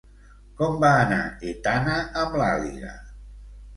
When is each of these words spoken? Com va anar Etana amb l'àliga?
Com 0.61 0.77
va 0.83 0.89
anar 1.01 1.19
Etana 1.53 1.99
amb 2.23 2.41
l'àliga? 2.43 2.95